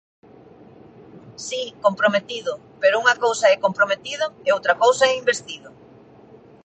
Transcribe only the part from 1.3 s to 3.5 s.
Si, comprometido, pero unha cousa